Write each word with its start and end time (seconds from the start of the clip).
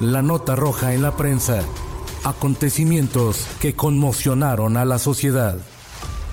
La 0.00 0.22
nota 0.22 0.56
roja 0.56 0.92
en 0.92 1.02
la 1.02 1.16
prensa. 1.16 1.64
Acontecimientos 2.24 3.46
que 3.60 3.74
conmocionaron 3.74 4.76
a 4.76 4.84
la 4.84 4.98
sociedad. 4.98 5.56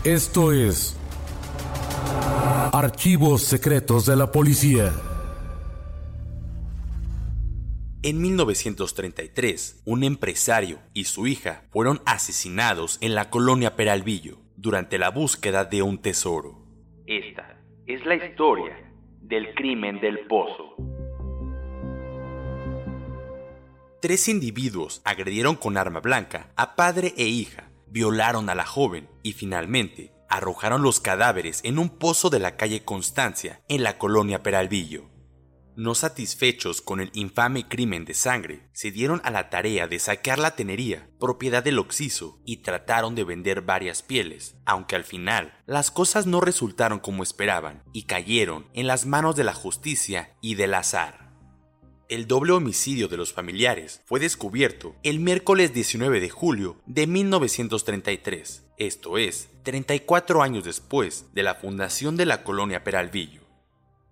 Esto 0.04 0.52
es 0.52 0.98
Archivos 2.74 3.44
Secretos 3.44 4.08
de 4.08 4.16
la 4.16 4.32
Policía. 4.32 4.92
En 8.02 8.20
1933, 8.20 9.84
un 9.86 10.04
empresario 10.04 10.80
y 10.96 11.04
su 11.04 11.28
hija 11.28 11.66
fueron 11.70 12.02
asesinados 12.08 12.98
en 13.00 13.14
la 13.14 13.30
colonia 13.30 13.76
Peralvillo 13.76 14.40
durante 14.58 14.98
la 14.98 15.12
búsqueda 15.12 15.66
de 15.66 15.84
un 15.84 16.00
tesoro. 16.00 16.66
Esta 17.06 17.60
es 17.86 18.04
la 18.08 18.16
historia 18.16 18.76
del 19.22 19.54
crimen 19.54 20.02
del 20.02 20.26
pozo. 20.28 20.91
Tres 24.02 24.28
individuos 24.28 25.04
agredieron 25.06 25.56
con 25.56 25.78
arma 25.78 26.00
blanca 26.00 26.52
a 26.56 26.76
padre 26.76 27.14
e 27.18 27.26
hija, 27.28 27.70
violaron 27.86 28.50
a 28.50 28.56
la 28.56 28.66
joven 28.66 29.08
y 29.22 29.34
finalmente 29.34 30.12
arrojaron 30.28 30.82
los 30.82 31.00
cadáveres 31.00 31.62
en 31.64 31.78
un 31.78 31.90
pozo 32.00 32.32
de 32.32 32.40
la 32.40 32.58
calle 32.58 32.84
Constancia 32.84 33.62
en 33.68 33.84
la 33.84 34.00
colonia 34.00 34.42
Peralvillo. 34.42 35.12
No 35.76 35.94
satisfechos 35.94 36.82
con 36.82 37.00
el 37.00 37.12
infame 37.14 37.68
crimen 37.68 38.04
de 38.04 38.16
sangre, 38.16 38.68
se 38.74 38.90
dieron 38.90 39.22
a 39.24 39.30
la 39.30 39.52
tarea 39.52 39.88
de 39.88 40.00
saquear 40.00 40.40
la 40.40 40.56
tenería, 40.56 41.08
propiedad 41.20 41.64
del 41.64 41.78
Oxiso, 41.78 42.42
y 42.44 42.58
trataron 42.58 43.14
de 43.14 43.24
vender 43.24 43.62
varias 43.62 44.02
pieles, 44.02 44.56
aunque 44.66 44.96
al 44.96 45.04
final 45.04 45.54
las 45.68 45.92
cosas 45.92 46.26
no 46.26 46.42
resultaron 46.42 47.00
como 47.00 47.22
esperaban 47.22 47.84
y 47.94 48.04
cayeron 48.04 48.68
en 48.74 48.88
las 48.88 49.06
manos 49.06 49.36
de 49.36 49.44
la 49.44 49.54
justicia 49.54 50.36
y 50.42 50.56
del 50.56 50.74
azar. 50.74 51.21
El 52.12 52.28
doble 52.28 52.52
homicidio 52.52 53.08
de 53.08 53.16
los 53.16 53.32
familiares 53.32 54.02
fue 54.04 54.20
descubierto 54.20 54.98
el 55.02 55.22
miércoles 55.22 55.74
19 55.74 56.20
de 56.20 56.30
julio 56.30 56.76
de 56.86 57.08
1933, 57.08 58.66
esto 58.76 59.18
es, 59.18 59.48
34 59.64 60.44
años 60.44 60.66
después 60.66 61.28
de 61.34 61.44
la 61.44 61.56
fundación 61.56 62.18
de 62.18 62.26
la 62.26 62.44
colonia 62.44 62.84
Peralvillo. 62.84 63.44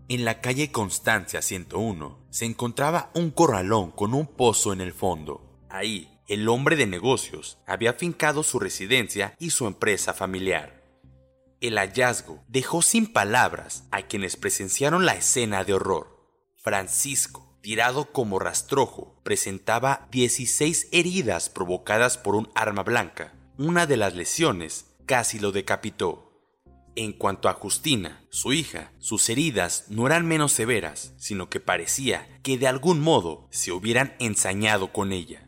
En 0.07 0.23
la 0.23 0.39
calle 0.39 0.71
Constancia 0.71 1.41
101 1.41 2.27
se 2.29 2.45
encontraba 2.45 3.11
un 3.15 3.31
corralón 3.31 3.91
con 3.91 4.13
un 4.13 4.27
pozo 4.27 4.71
en 4.71 4.79
el 4.79 4.93
fondo. 4.93 5.59
Ahí, 5.69 6.09
el 6.29 6.47
hombre 6.47 6.77
de 6.77 6.87
negocios 6.87 7.57
había 7.67 7.91
fincado 7.91 8.43
su 8.43 8.61
residencia 8.61 9.35
y 9.39 9.49
su 9.49 9.67
empresa 9.67 10.13
familiar. 10.13 10.85
El 11.59 11.77
hallazgo 11.77 12.45
dejó 12.47 12.81
sin 12.81 13.11
palabras 13.11 13.83
a 13.91 14.03
quienes 14.03 14.37
presenciaron 14.37 15.05
la 15.05 15.15
escena 15.15 15.65
de 15.65 15.73
horror. 15.73 16.17
Francisco, 16.55 17.48
tirado 17.61 18.11
como 18.11 18.39
rastrojo, 18.39 19.19
presentaba 19.23 20.07
16 20.11 20.89
heridas 20.91 21.49
provocadas 21.49 22.17
por 22.17 22.35
un 22.35 22.49
arma 22.55 22.83
blanca. 22.83 23.33
Una 23.57 23.85
de 23.85 23.97
las 23.97 24.15
lesiones 24.15 24.85
casi 25.05 25.39
lo 25.39 25.51
decapitó. 25.51 26.29
En 26.95 27.13
cuanto 27.13 27.49
a 27.49 27.53
Justina, 27.53 28.25
su 28.29 28.51
hija, 28.51 28.91
sus 28.99 29.29
heridas 29.29 29.85
no 29.89 30.05
eran 30.05 30.27
menos 30.27 30.51
severas, 30.51 31.13
sino 31.17 31.49
que 31.49 31.59
parecía 31.59 32.27
que 32.43 32.57
de 32.57 32.67
algún 32.67 32.99
modo 32.99 33.47
se 33.51 33.71
hubieran 33.71 34.15
ensañado 34.19 34.91
con 34.91 35.11
ella. 35.11 35.47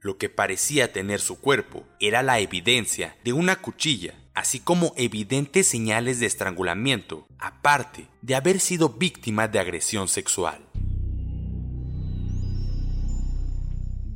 Lo 0.00 0.18
que 0.18 0.28
parecía 0.28 0.92
tener 0.92 1.20
su 1.20 1.40
cuerpo 1.40 1.84
era 1.98 2.22
la 2.22 2.38
evidencia 2.38 3.16
de 3.24 3.32
una 3.32 3.56
cuchilla, 3.56 4.14
así 4.34 4.60
como 4.60 4.92
evidentes 4.96 5.66
señales 5.66 6.20
de 6.20 6.26
estrangulamiento, 6.26 7.26
aparte 7.38 8.06
de 8.22 8.34
haber 8.34 8.60
sido 8.60 8.90
víctima 8.90 9.48
de 9.48 9.58
agresión 9.58 10.08
sexual. 10.08 10.65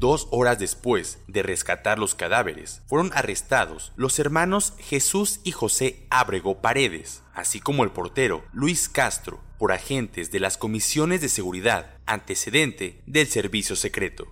Dos 0.01 0.29
horas 0.31 0.59
después 0.59 1.19
de 1.29 1.43
rescatar 1.43 1.99
los 1.99 2.15
cadáveres, 2.15 2.81
fueron 2.87 3.11
arrestados 3.15 3.93
los 3.97 4.19
hermanos 4.19 4.73
Jesús 4.79 5.41
y 5.45 5.53
José 5.53 6.07
Ábrego 6.09 6.63
Paredes, 6.63 7.23
así 7.35 7.61
como 7.61 7.85
el 7.85 7.91
portero 7.91 8.43
Luis 8.51 8.89
Castro, 8.89 9.43
por 9.59 9.73
agentes 9.73 10.31
de 10.31 10.41
las 10.41 10.57
comisiones 10.57 11.21
de 11.21 11.29
seguridad 11.29 11.99
antecedente 12.07 13.03
del 13.05 13.27
servicio 13.27 13.77
secreto. 13.77 14.27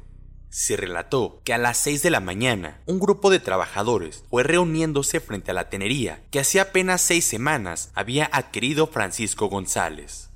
Se 0.48 0.74
relató 0.78 1.42
que 1.44 1.52
a 1.52 1.58
las 1.58 1.76
6 1.76 2.02
de 2.02 2.10
la 2.12 2.20
mañana 2.20 2.80
un 2.86 2.98
grupo 2.98 3.28
de 3.28 3.38
trabajadores 3.38 4.24
fue 4.30 4.44
reuniéndose 4.44 5.20
frente 5.20 5.50
a 5.50 5.54
la 5.54 5.68
tenería 5.68 6.22
que 6.30 6.40
hacía 6.40 6.62
apenas 6.62 7.02
seis 7.02 7.26
semanas 7.26 7.90
había 7.94 8.30
adquirido 8.32 8.86
Francisco 8.86 9.50
González. 9.50 10.30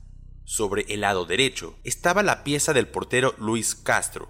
Sobre 0.44 0.82
el 0.92 1.00
lado 1.00 1.24
derecho 1.24 1.74
estaba 1.84 2.22
la 2.22 2.44
pieza 2.44 2.74
del 2.74 2.86
portero 2.86 3.34
Luis 3.38 3.74
Castro, 3.74 4.28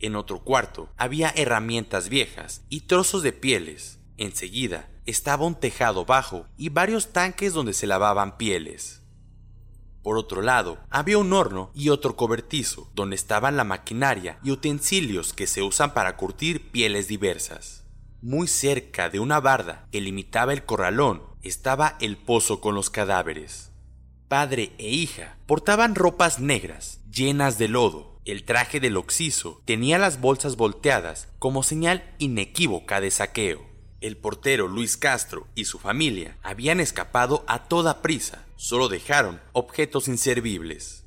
en 0.00 0.16
otro 0.16 0.40
cuarto 0.40 0.88
había 0.96 1.30
herramientas 1.30 2.08
viejas 2.08 2.62
y 2.68 2.82
trozos 2.82 3.22
de 3.22 3.32
pieles. 3.32 3.98
Enseguida 4.16 4.88
estaba 5.04 5.46
un 5.46 5.54
tejado 5.54 6.04
bajo 6.04 6.46
y 6.56 6.68
varios 6.68 7.12
tanques 7.12 7.52
donde 7.52 7.72
se 7.72 7.86
lavaban 7.86 8.36
pieles. 8.36 9.02
Por 10.02 10.18
otro 10.18 10.40
lado, 10.40 10.78
había 10.88 11.18
un 11.18 11.32
horno 11.32 11.70
y 11.74 11.88
otro 11.88 12.14
cobertizo, 12.14 12.90
donde 12.94 13.16
estaban 13.16 13.56
la 13.56 13.64
maquinaria 13.64 14.38
y 14.44 14.52
utensilios 14.52 15.32
que 15.32 15.48
se 15.48 15.62
usan 15.62 15.94
para 15.94 16.16
curtir 16.16 16.70
pieles 16.70 17.08
diversas. 17.08 17.84
Muy 18.22 18.46
cerca 18.46 19.10
de 19.10 19.18
una 19.18 19.40
barda 19.40 19.88
que 19.90 20.00
limitaba 20.00 20.52
el 20.52 20.64
corralón 20.64 21.22
estaba 21.42 21.96
el 22.00 22.16
pozo 22.16 22.60
con 22.60 22.74
los 22.74 22.88
cadáveres. 22.88 23.72
Padre 24.28 24.72
e 24.78 24.88
hija 24.88 25.38
portaban 25.46 25.94
ropas 25.94 26.40
negras, 26.40 27.00
llenas 27.10 27.58
de 27.58 27.68
lodo, 27.68 28.15
el 28.26 28.44
traje 28.44 28.80
del 28.80 28.96
Oxiso 28.96 29.62
tenía 29.64 29.98
las 29.98 30.20
bolsas 30.20 30.56
volteadas 30.56 31.28
como 31.38 31.62
señal 31.62 32.14
inequívoca 32.18 33.00
de 33.00 33.12
saqueo. 33.12 33.64
El 34.00 34.16
portero 34.16 34.66
Luis 34.66 34.96
Castro 34.96 35.46
y 35.54 35.64
su 35.64 35.78
familia 35.78 36.36
habían 36.42 36.80
escapado 36.80 37.44
a 37.46 37.68
toda 37.68 38.02
prisa, 38.02 38.44
solo 38.56 38.88
dejaron 38.88 39.40
objetos 39.52 40.08
inservibles. 40.08 41.04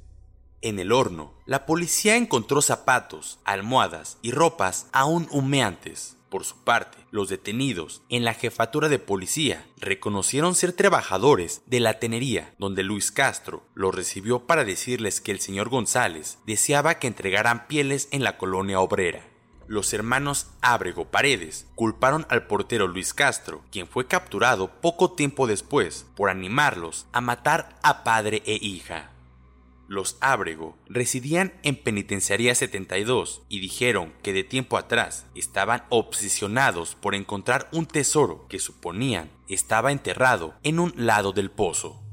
En 0.61 0.79
el 0.79 0.91
horno, 0.91 1.33
la 1.45 1.65
policía 1.65 2.15
encontró 2.15 2.61
zapatos, 2.61 3.39
almohadas 3.43 4.17
y 4.21 4.31
ropas 4.31 4.87
aún 4.91 5.27
humeantes. 5.29 6.15
Por 6.29 6.45
su 6.45 6.57
parte, 6.57 6.99
los 7.09 7.27
detenidos 7.29 8.03
en 8.07 8.23
la 8.23 8.35
jefatura 8.35 8.87
de 8.87 8.99
policía 8.99 9.65
reconocieron 9.77 10.53
ser 10.53 10.73
trabajadores 10.73 11.63
de 11.65 11.79
la 11.79 11.99
tenería, 11.99 12.53
donde 12.59 12.83
Luis 12.83 13.11
Castro 13.11 13.63
los 13.73 13.95
recibió 13.95 14.45
para 14.45 14.63
decirles 14.63 15.21
que 15.21 15.31
el 15.31 15.39
señor 15.39 15.69
González 15.69 16.37
deseaba 16.45 16.99
que 16.99 17.07
entregaran 17.07 17.67
pieles 17.67 18.07
en 18.11 18.23
la 18.23 18.37
colonia 18.37 18.79
obrera. 18.79 19.23
Los 19.67 19.93
hermanos 19.93 20.47
Ábrego 20.61 21.05
Paredes 21.05 21.67
culparon 21.75 22.25
al 22.29 22.47
portero 22.47 22.87
Luis 22.87 23.13
Castro, 23.13 23.61
quien 23.71 23.87
fue 23.87 24.07
capturado 24.07 24.69
poco 24.81 25.11
tiempo 25.13 25.47
después 25.47 26.05
por 26.15 26.29
animarlos 26.29 27.05
a 27.11 27.21
matar 27.21 27.77
a 27.83 28.03
padre 28.03 28.41
e 28.45 28.53
hija. 28.53 29.11
Los 29.89 30.17
Ábrego 30.21 30.77
residían 30.87 31.51
en 31.63 31.75
Penitenciaría 31.75 32.53
72 32.53 33.41
y 33.49 33.59
dijeron 33.59 34.13
que 34.21 34.33
de 34.33 34.43
tiempo 34.43 34.77
atrás 34.77 35.25
estaban 35.33 35.85
obsesionados 35.89 36.93
por 36.93 37.15
encontrar 37.15 37.69
un 37.71 37.87
tesoro 37.87 38.47
que 38.49 38.59
suponían 38.59 39.31
estaba 39.47 39.91
enterrado 39.91 40.53
en 40.61 40.77
un 40.77 40.93
lado 40.95 41.31
del 41.31 41.49
pozo. 41.49 42.03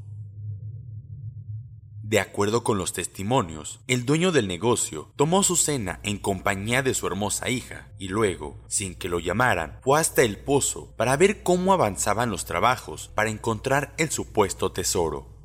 De 2.03 2.19
acuerdo 2.19 2.65
con 2.65 2.79
los 2.79 2.95
testimonios, 2.95 3.81
el 3.89 4.07
dueño 4.07 4.33
del 4.33 4.49
negocio 4.49 5.13
tomó 5.15 5.43
su 5.43 5.55
cena 5.55 6.01
en 6.03 6.17
compañía 6.17 6.83
de 6.83 6.95
su 6.95 7.07
hermosa 7.07 7.51
hija 7.51 7.93
y 7.99 8.09
luego, 8.09 8.65
sin 8.69 8.95
que 8.95 9.11
lo 9.11 9.19
llamaran, 9.19 9.81
fue 9.83 10.01
hasta 10.01 10.23
el 10.23 10.39
pozo 10.39 10.95
para 10.97 11.15
ver 11.19 11.43
cómo 11.43 11.75
avanzaban 11.75 12.31
los 12.31 12.47
trabajos 12.47 13.11
para 13.15 13.29
encontrar 13.29 13.93
el 13.99 14.11
supuesto 14.11 14.73
tesoro. 14.73 15.36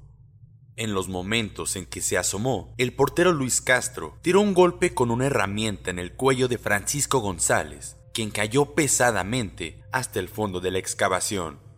En 0.75 0.93
los 0.93 1.09
momentos 1.09 1.75
en 1.75 1.85
que 1.85 2.01
se 2.01 2.17
asomó, 2.17 2.73
el 2.77 2.93
portero 2.93 3.33
Luis 3.33 3.61
Castro 3.61 4.17
tiró 4.21 4.41
un 4.41 4.53
golpe 4.53 4.93
con 4.93 5.11
una 5.11 5.27
herramienta 5.27 5.89
en 5.89 5.99
el 5.99 6.13
cuello 6.13 6.47
de 6.47 6.57
Francisco 6.57 7.19
González, 7.19 7.97
quien 8.13 8.31
cayó 8.31 8.73
pesadamente 8.73 9.83
hasta 9.91 10.19
el 10.19 10.29
fondo 10.29 10.59
de 10.59 10.71
la 10.71 10.79
excavación 10.79 11.71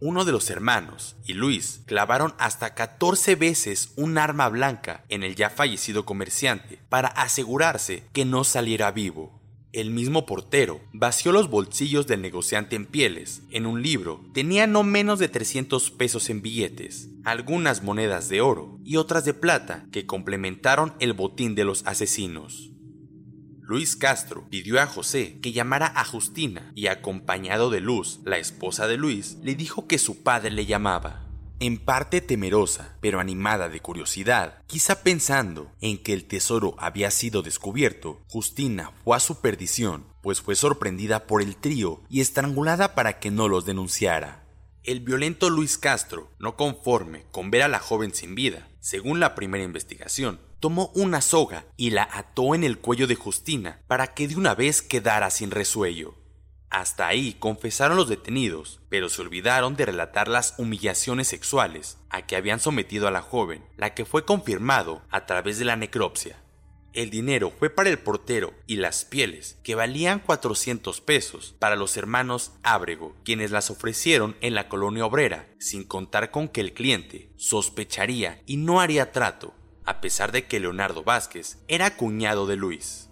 uno 0.00 0.24
de 0.24 0.32
los 0.32 0.48
hermanos 0.50 1.16
y 1.24 1.34
Luis 1.34 1.82
clavaron 1.86 2.34
hasta 2.38 2.74
14 2.74 3.36
veces 3.36 3.92
un 3.96 4.16
arma 4.16 4.48
blanca 4.48 5.04
en 5.08 5.22
el 5.22 5.36
ya 5.36 5.50
fallecido 5.50 6.06
comerciante 6.06 6.80
para 6.88 7.08
asegurarse 7.08 8.04
que 8.12 8.24
no 8.24 8.44
saliera 8.44 8.90
vivo. 8.92 9.39
El 9.72 9.92
mismo 9.92 10.26
portero 10.26 10.80
vació 10.92 11.30
los 11.30 11.48
bolsillos 11.48 12.08
del 12.08 12.22
negociante 12.22 12.74
en 12.74 12.86
pieles. 12.86 13.42
En 13.52 13.66
un 13.66 13.82
libro 13.82 14.20
tenía 14.34 14.66
no 14.66 14.82
menos 14.82 15.20
de 15.20 15.28
300 15.28 15.92
pesos 15.92 16.28
en 16.28 16.42
billetes, 16.42 17.08
algunas 17.22 17.84
monedas 17.84 18.28
de 18.28 18.40
oro 18.40 18.80
y 18.84 18.96
otras 18.96 19.24
de 19.24 19.32
plata 19.32 19.86
que 19.92 20.06
complementaron 20.06 20.94
el 20.98 21.12
botín 21.12 21.54
de 21.54 21.64
los 21.64 21.86
asesinos. 21.86 22.72
Luis 23.60 23.94
Castro 23.94 24.48
pidió 24.50 24.80
a 24.80 24.86
José 24.86 25.38
que 25.40 25.52
llamara 25.52 25.92
a 25.94 26.04
Justina 26.04 26.72
y 26.74 26.88
acompañado 26.88 27.70
de 27.70 27.80
Luz, 27.80 28.18
la 28.24 28.38
esposa 28.38 28.88
de 28.88 28.96
Luis, 28.96 29.38
le 29.44 29.54
dijo 29.54 29.86
que 29.86 29.98
su 29.98 30.24
padre 30.24 30.50
le 30.50 30.66
llamaba. 30.66 31.29
En 31.62 31.76
parte 31.76 32.22
temerosa, 32.22 32.96
pero 33.02 33.20
animada 33.20 33.68
de 33.68 33.80
curiosidad, 33.80 34.62
quizá 34.66 35.02
pensando 35.02 35.70
en 35.82 35.98
que 35.98 36.14
el 36.14 36.24
tesoro 36.24 36.74
había 36.78 37.10
sido 37.10 37.42
descubierto, 37.42 38.18
Justina 38.30 38.92
fue 39.04 39.18
a 39.18 39.20
su 39.20 39.42
perdición, 39.42 40.06
pues 40.22 40.40
fue 40.40 40.56
sorprendida 40.56 41.26
por 41.26 41.42
el 41.42 41.56
trío 41.56 42.00
y 42.08 42.22
estrangulada 42.22 42.94
para 42.94 43.18
que 43.18 43.30
no 43.30 43.46
los 43.46 43.66
denunciara. 43.66 44.42
El 44.84 45.00
violento 45.00 45.50
Luis 45.50 45.76
Castro, 45.76 46.32
no 46.38 46.56
conforme 46.56 47.26
con 47.30 47.50
ver 47.50 47.60
a 47.64 47.68
la 47.68 47.78
joven 47.78 48.14
sin 48.14 48.34
vida, 48.34 48.70
según 48.80 49.20
la 49.20 49.34
primera 49.34 49.62
investigación, 49.62 50.40
tomó 50.60 50.90
una 50.94 51.20
soga 51.20 51.66
y 51.76 51.90
la 51.90 52.08
ató 52.10 52.54
en 52.54 52.64
el 52.64 52.78
cuello 52.78 53.06
de 53.06 53.16
Justina 53.16 53.82
para 53.86 54.14
que 54.14 54.28
de 54.28 54.36
una 54.36 54.54
vez 54.54 54.80
quedara 54.80 55.28
sin 55.28 55.50
resuello. 55.50 56.19
Hasta 56.70 57.08
ahí 57.08 57.34
confesaron 57.34 57.96
los 57.96 58.08
detenidos, 58.08 58.80
pero 58.88 59.08
se 59.08 59.20
olvidaron 59.22 59.74
de 59.74 59.86
relatar 59.86 60.28
las 60.28 60.54
humillaciones 60.56 61.26
sexuales 61.26 61.98
a 62.10 62.22
que 62.22 62.36
habían 62.36 62.60
sometido 62.60 63.08
a 63.08 63.10
la 63.10 63.22
joven, 63.22 63.64
la 63.76 63.92
que 63.92 64.04
fue 64.04 64.24
confirmado 64.24 65.02
a 65.10 65.26
través 65.26 65.58
de 65.58 65.64
la 65.64 65.74
necropsia. 65.74 66.40
El 66.92 67.10
dinero 67.10 67.52
fue 67.56 67.70
para 67.70 67.88
el 67.88 67.98
portero 67.98 68.52
y 68.66 68.76
las 68.76 69.04
pieles, 69.04 69.58
que 69.64 69.74
valían 69.74 70.20
400 70.20 71.00
pesos, 71.00 71.54
para 71.58 71.76
los 71.76 71.96
hermanos 71.96 72.52
Ábrego, 72.62 73.16
quienes 73.24 73.50
las 73.50 73.70
ofrecieron 73.70 74.36
en 74.40 74.54
la 74.54 74.68
colonia 74.68 75.06
obrera, 75.06 75.48
sin 75.58 75.84
contar 75.84 76.30
con 76.30 76.48
que 76.48 76.60
el 76.60 76.72
cliente 76.72 77.30
sospecharía 77.36 78.42
y 78.46 78.56
no 78.56 78.80
haría 78.80 79.12
trato, 79.12 79.54
a 79.84 80.00
pesar 80.00 80.30
de 80.30 80.46
que 80.46 80.60
Leonardo 80.60 81.02
Vázquez 81.02 81.58
era 81.68 81.96
cuñado 81.96 82.46
de 82.46 82.56
Luis. 82.56 83.09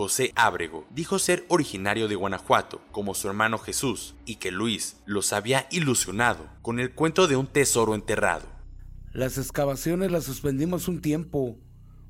José 0.00 0.32
Ábrego 0.34 0.86
dijo 0.94 1.18
ser 1.18 1.44
originario 1.48 2.08
de 2.08 2.14
Guanajuato, 2.14 2.80
como 2.90 3.14
su 3.14 3.28
hermano 3.28 3.58
Jesús, 3.58 4.14
y 4.24 4.36
que 4.36 4.50
Luis 4.50 4.96
los 5.04 5.34
había 5.34 5.66
ilusionado 5.70 6.48
con 6.62 6.80
el 6.80 6.94
cuento 6.94 7.26
de 7.26 7.36
un 7.36 7.46
tesoro 7.46 7.94
enterrado. 7.94 8.46
Las 9.12 9.36
excavaciones 9.36 10.10
las 10.10 10.24
suspendimos 10.24 10.88
un 10.88 11.02
tiempo, 11.02 11.58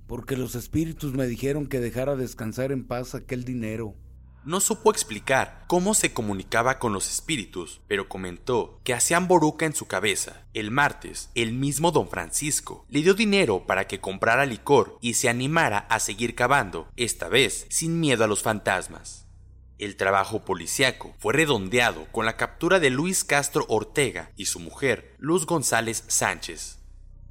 porque 0.06 0.37
los 0.37 0.54
espíritus 0.54 1.14
me 1.14 1.26
dijeron 1.26 1.66
que 1.66 1.81
dejara 1.81 2.14
descansar 2.14 2.70
en 2.70 2.87
paz 2.87 3.16
aquel 3.16 3.42
dinero. 3.42 3.96
No 4.42 4.60
supo 4.60 4.90
explicar 4.90 5.64
cómo 5.66 5.92
se 5.92 6.14
comunicaba 6.14 6.78
con 6.78 6.94
los 6.94 7.10
espíritus, 7.10 7.82
pero 7.87 8.08
comentó 8.08 8.81
que 8.84 8.94
hacían 8.94 9.28
boruca 9.28 9.66
en 9.66 9.75
su 9.75 9.87
cabeza. 9.87 10.46
El 10.54 10.70
martes, 10.70 11.28
el 11.34 11.52
mismo 11.52 11.92
don 11.92 12.08
Francisco 12.08 12.87
le 12.88 13.02
dio 13.02 13.12
dinero 13.12 13.66
para 13.66 13.87
que 13.87 14.00
comprara 14.00 14.46
licor 14.46 14.96
y 15.02 15.14
se 15.14 15.28
animara 15.28 15.81
a 15.90 16.00
seguir 16.00 16.34
cavando, 16.34 16.88
esta 16.96 17.28
vez 17.28 17.66
sin 17.69 18.00
miedo 18.00 18.25
a 18.25 18.28
los 18.28 18.42
fantasmas. 18.42 19.26
El 19.76 19.96
trabajo 19.96 20.43
policiaco 20.43 21.14
fue 21.19 21.34
redondeado 21.34 22.06
con 22.10 22.25
la 22.25 22.38
captura 22.38 22.81
de 22.81 22.88
Luis 22.88 23.25
Castro 23.25 23.66
Ortega 23.69 24.32
y 24.36 24.46
su 24.46 24.58
mujer, 24.58 25.16
Luz 25.19 25.44
González 25.44 26.04
Sánchez 26.06 26.80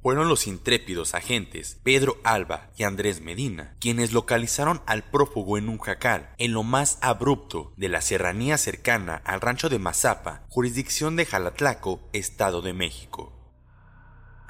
fueron 0.02 0.28
los 0.28 0.46
intrépidos 0.46 1.14
agentes 1.14 1.78
Pedro 1.82 2.18
Alba 2.24 2.70
y 2.76 2.84
Andrés 2.84 3.20
Medina 3.20 3.76
quienes 3.80 4.12
localizaron 4.12 4.82
al 4.86 5.04
prófugo 5.04 5.58
en 5.58 5.68
un 5.68 5.78
jacal, 5.78 6.30
en 6.38 6.52
lo 6.52 6.62
más 6.62 6.98
abrupto 7.00 7.72
de 7.76 7.88
la 7.88 8.00
serranía 8.00 8.58
cercana 8.58 9.22
al 9.24 9.40
rancho 9.40 9.68
de 9.68 9.78
Mazapa, 9.78 10.44
jurisdicción 10.48 11.16
de 11.16 11.26
Jalatlaco, 11.26 12.00
Estado 12.12 12.62
de 12.62 12.72
México. 12.72 13.36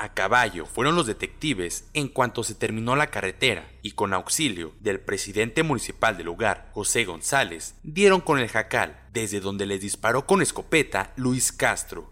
A 0.01 0.15
caballo 0.15 0.65
fueron 0.65 0.97
los 0.97 1.07
detectives 1.07 1.91
en 1.93 2.09
cuanto 2.09 2.43
se 2.43 2.55
terminó 2.55 2.97
la 2.97 3.09
carretera 3.09 3.71
y 3.83 3.91
con 3.91 4.15
auxilio 4.15 4.73
del 4.81 4.99
presidente 4.99 5.63
municipal 5.63 6.17
del 6.17 6.25
lugar, 6.25 6.71
José 6.73 7.05
González, 7.05 7.75
dieron 7.83 8.23
con 8.23 8.39
el 8.39 8.49
jacal, 8.49 8.99
desde 9.13 9.41
donde 9.41 9.67
les 9.67 9.83
disparó 9.83 10.25
con 10.25 10.41
escopeta 10.41 11.13
Luis 11.17 11.53
Castro, 11.53 12.11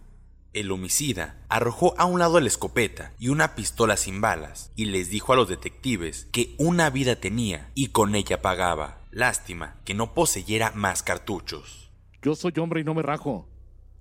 el 0.60 0.72
homicida 0.72 1.44
arrojó 1.48 1.94
a 1.98 2.04
un 2.04 2.18
lado 2.18 2.40
la 2.40 2.48
escopeta 2.48 3.12
y 3.18 3.28
una 3.28 3.54
pistola 3.54 3.96
sin 3.96 4.20
balas 4.20 4.72
y 4.74 4.86
les 4.86 5.08
dijo 5.08 5.32
a 5.32 5.36
los 5.36 5.48
detectives 5.48 6.26
que 6.32 6.54
una 6.58 6.90
vida 6.90 7.16
tenía 7.16 7.70
y 7.74 7.88
con 7.88 8.14
ella 8.14 8.42
pagaba. 8.42 9.06
Lástima 9.10 9.80
que 9.84 9.94
no 9.94 10.14
poseyera 10.14 10.72
más 10.72 11.02
cartuchos. 11.02 11.90
Yo 12.22 12.34
soy 12.34 12.52
hombre 12.58 12.80
y 12.80 12.84
no 12.84 12.94
me 12.94 13.02
rajo. 13.02 13.48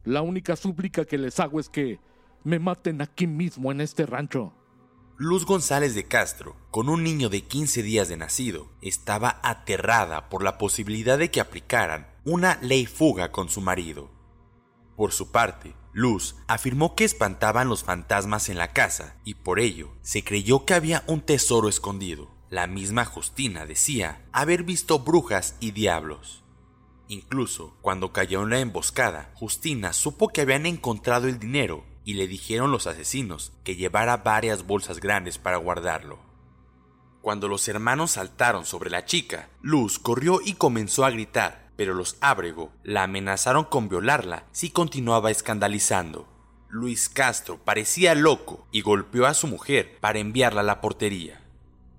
La 0.03 0.21
única 0.21 0.55
súplica 0.55 1.05
que 1.05 1.17
les 1.17 1.39
hago 1.39 1.59
es 1.59 1.69
que 1.69 1.99
me 2.43 2.59
maten 2.59 3.01
aquí 3.01 3.27
mismo 3.27 3.71
en 3.71 3.81
este 3.81 4.05
rancho. 4.05 4.53
Luz 5.17 5.45
González 5.45 5.95
de 5.95 6.05
Castro, 6.05 6.55
con 6.71 6.89
un 6.89 7.03
niño 7.03 7.29
de 7.29 7.41
15 7.41 7.81
días 7.83 8.07
de 8.07 8.17
nacido, 8.17 8.69
estaba 8.81 9.39
aterrada 9.43 10.29
por 10.29 10.43
la 10.43 10.57
posibilidad 10.57 11.17
de 11.17 11.31
que 11.31 11.41
aplicaran 11.41 12.07
una 12.23 12.59
ley 12.61 12.85
fuga 12.85 13.31
con 13.31 13.49
su 13.49 13.61
marido. 13.61 14.11
Por 14.95 15.11
su 15.11 15.31
parte, 15.31 15.75
Luz 15.97 16.35
afirmó 16.45 16.93
que 16.93 17.05
espantaban 17.05 17.69
los 17.69 17.83
fantasmas 17.83 18.49
en 18.49 18.59
la 18.59 18.71
casa 18.71 19.15
y 19.23 19.33
por 19.33 19.59
ello 19.59 19.95
se 20.03 20.23
creyó 20.23 20.63
que 20.63 20.75
había 20.75 21.03
un 21.07 21.21
tesoro 21.21 21.69
escondido. 21.69 22.29
La 22.51 22.67
misma 22.67 23.03
Justina 23.03 23.65
decía 23.65 24.23
haber 24.31 24.61
visto 24.61 24.99
brujas 24.99 25.55
y 25.59 25.71
diablos. 25.71 26.43
Incluso 27.07 27.75
cuando 27.81 28.13
cayó 28.13 28.43
en 28.43 28.51
la 28.51 28.59
emboscada, 28.59 29.31
Justina 29.33 29.91
supo 29.91 30.27
que 30.27 30.41
habían 30.41 30.67
encontrado 30.67 31.27
el 31.27 31.39
dinero 31.39 31.83
y 32.05 32.13
le 32.13 32.27
dijeron 32.27 32.69
los 32.69 32.85
asesinos 32.85 33.53
que 33.63 33.75
llevara 33.75 34.17
varias 34.17 34.67
bolsas 34.67 34.99
grandes 34.99 35.39
para 35.39 35.57
guardarlo. 35.57 36.19
Cuando 37.23 37.47
los 37.47 37.67
hermanos 37.67 38.11
saltaron 38.11 38.65
sobre 38.65 38.91
la 38.91 39.05
chica, 39.05 39.49
Luz 39.63 39.97
corrió 39.97 40.41
y 40.45 40.53
comenzó 40.53 41.05
a 41.05 41.09
gritar, 41.09 41.66
pero 41.77 41.93
los 41.93 42.17
Ábrego 42.19 42.73
la 42.83 43.03
amenazaron 43.03 43.63
con 43.63 43.87
violarla 43.87 44.45
si 44.51 44.71
continuaba 44.71 45.31
escandalizando. 45.31 46.27
Luis 46.69 47.07
Castro 47.07 47.63
parecía 47.63 48.13
loco 48.13 48.67
y 48.71 48.81
golpeó 48.81 49.25
a 49.25 49.33
su 49.33 49.47
mujer 49.47 49.97
para 50.01 50.19
enviarla 50.19 50.61
a 50.61 50.65
la 50.65 50.81
portería. 50.81 51.41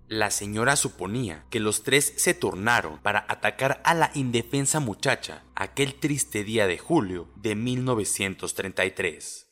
La 0.09 0.31
señora 0.31 0.77
suponía 0.77 1.45
que 1.51 1.61
los 1.61 1.83
tres 1.83 2.13
se 2.17 2.35
turnaron 2.35 2.99
para 2.99 3.25
atacar 3.29 3.81
a 3.85 3.95
la 3.95 4.11
indefensa 4.15 4.81
muchacha 4.81 5.45
aquel 5.55 5.95
triste 5.95 6.45
día 6.45 6.67
de 6.67 6.79
julio 6.79 7.29
de 7.37 7.55
1933. 7.55 9.48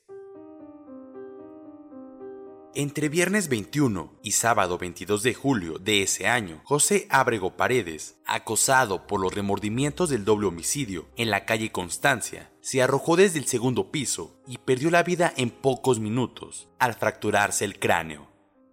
Entre 2.78 3.08
viernes 3.08 3.48
21 3.48 4.18
y 4.22 4.32
sábado 4.32 4.76
22 4.76 5.22
de 5.22 5.32
julio 5.32 5.78
de 5.78 6.02
ese 6.02 6.26
año, 6.26 6.60
José 6.64 7.06
Ábrego 7.08 7.56
Paredes, 7.56 8.16
acosado 8.26 9.06
por 9.06 9.18
los 9.18 9.32
remordimientos 9.32 10.10
del 10.10 10.26
doble 10.26 10.48
homicidio 10.48 11.06
en 11.16 11.30
la 11.30 11.46
calle 11.46 11.72
Constancia, 11.72 12.50
se 12.60 12.82
arrojó 12.82 13.16
desde 13.16 13.38
el 13.38 13.46
segundo 13.46 13.90
piso 13.90 14.42
y 14.46 14.58
perdió 14.58 14.90
la 14.90 15.02
vida 15.02 15.32
en 15.38 15.48
pocos 15.48 16.00
minutos 16.00 16.68
al 16.78 16.92
fracturarse 16.92 17.64
el 17.64 17.78
cráneo. 17.78 18.28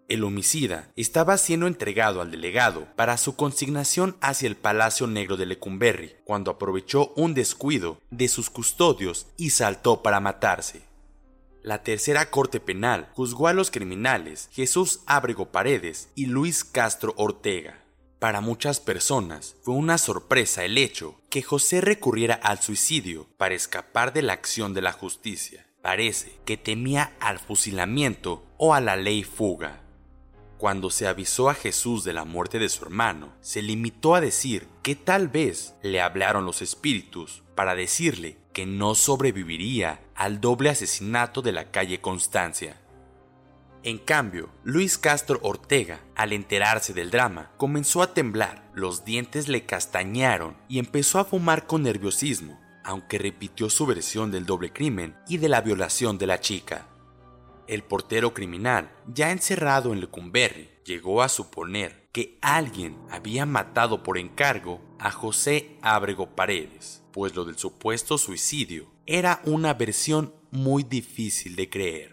El 0.10 0.26
homicida 0.26 0.92
estaba 0.98 1.38
siendo 1.38 1.66
entregado 1.66 2.20
al 2.20 2.30
delegado 2.30 2.90
para 2.98 3.16
su 3.16 3.38
consignación 3.38 4.18
hacia 4.20 4.48
el 4.48 4.58
Palacio 4.58 5.08
Negro 5.08 5.38
de 5.38 5.46
Lecumberri 5.46 6.12
cuando 6.26 6.52
aprovechó 6.52 7.14
un 7.16 7.34
descuido 7.34 8.02
de 8.12 8.28
sus 8.28 8.50
custodios 8.50 9.28
y 9.38 9.52
saltó 9.52 10.04
para 10.04 10.20
matarse. 10.20 10.92
La 11.64 11.82
tercera 11.82 12.30
corte 12.30 12.60
penal 12.60 13.10
juzgó 13.14 13.48
a 13.48 13.54
los 13.54 13.72
criminales 13.72 14.50
Jesús 14.52 15.00
Ábrego 15.06 15.54
Paredes 15.54 16.10
y 16.14 16.26
Luis 16.26 16.66
Castro 16.66 17.14
Ortega. 17.16 17.80
Para 18.20 18.42
muchas 18.42 18.82
personas 18.82 19.56
fue 19.64 19.74
una 19.74 19.98
sorpresa 19.98 20.66
el 20.66 20.78
hecho 20.78 21.22
que 21.30 21.42
José 21.42 21.80
recurriera 21.80 22.36
al 22.36 22.62
suicidio 22.62 23.30
para 23.38 23.56
escapar 23.56 24.12
de 24.12 24.24
la 24.24 24.34
acción 24.34 24.74
de 24.74 24.82
la 24.82 24.92
justicia. 24.92 25.66
Parece 25.82 26.38
que 26.44 26.58
temía 26.58 27.16
al 27.22 27.40
fusilamiento 27.40 28.44
o 28.58 28.74
a 28.74 28.82
la 28.82 28.98
ley 28.98 29.24
fuga. 29.24 29.84
Cuando 30.58 30.90
se 30.90 31.08
avisó 31.08 31.50
a 31.50 31.54
Jesús 31.54 32.04
de 32.04 32.12
la 32.12 32.26
muerte 32.26 32.60
de 32.60 32.68
su 32.68 32.84
hermano, 32.84 33.34
se 33.40 33.62
limitó 33.62 34.16
a 34.16 34.22
decir 34.22 34.68
que 34.82 34.96
tal 34.96 35.30
vez 35.30 35.76
le 35.82 36.02
hablaron 36.02 36.46
los 36.46 36.62
espíritus 36.62 37.42
para 37.56 37.74
decirle 37.74 38.38
que 38.52 38.66
no 38.66 38.96
sobreviviría 38.96 40.02
al 40.16 40.42
doble 40.42 40.70
asesinato 40.70 41.42
de 41.42 41.52
la 41.52 41.72
calle 41.72 42.02
Constancia. 42.02 42.80
En 43.84 43.98
cambio, 43.98 44.50
Luis 44.64 44.98
Castro 44.98 45.40
Ortega, 45.44 46.00
al 46.16 46.32
enterarse 46.32 46.94
del 46.94 47.12
drama, 47.12 47.52
comenzó 47.58 48.02
a 48.02 48.14
temblar, 48.14 48.70
los 48.74 49.04
dientes 49.04 49.50
le 49.50 49.66
castañaron 49.66 50.56
y 50.70 50.80
empezó 50.80 51.20
a 51.20 51.26
fumar 51.26 51.68
con 51.68 51.84
nerviosismo, 51.84 52.62
aunque 52.86 53.18
repitió 53.18 53.70
su 53.70 53.86
versión 53.86 54.32
del 54.32 54.46
doble 54.46 54.72
crimen 54.72 55.18
y 55.28 55.38
de 55.38 55.50
la 55.50 55.60
violación 55.60 56.18
de 56.18 56.28
la 56.28 56.40
chica. 56.40 56.88
El 57.68 57.84
portero 57.84 58.34
criminal, 58.34 58.92
ya 59.08 59.32
encerrado 59.32 59.92
en 59.92 60.00
Lecumberri, 60.00 60.70
llegó 60.86 61.22
a 61.22 61.28
suponer 61.28 62.08
que 62.14 62.38
alguien 62.42 62.98
había 63.10 63.46
matado 63.46 64.04
por 64.04 64.18
encargo 64.18 64.80
a 64.98 65.12
José 65.12 65.78
Ábrego 65.82 66.36
Paredes, 66.36 67.04
pues 67.12 67.36
lo 67.36 67.44
del 67.44 67.58
supuesto 67.58 68.18
suicidio 68.18 68.93
era 69.06 69.42
una 69.46 69.74
versión 69.74 70.34
muy 70.52 70.84
difícil 70.84 71.56
de 71.56 71.70
creer. 71.70 72.13